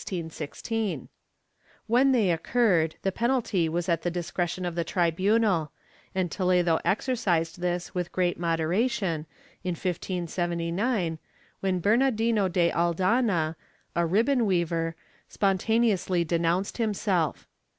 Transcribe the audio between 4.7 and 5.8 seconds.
the tribunal,